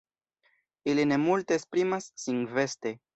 [0.93, 2.95] Ili ne multe esprimas sin veste.